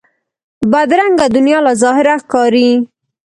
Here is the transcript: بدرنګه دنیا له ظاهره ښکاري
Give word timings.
بدرنګه 0.71 1.25
دنیا 1.35 1.59
له 1.65 1.71
ظاهره 1.83 2.15
ښکاري 2.21 2.69